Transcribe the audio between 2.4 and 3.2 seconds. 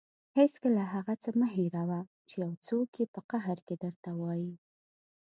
یو څوک یې په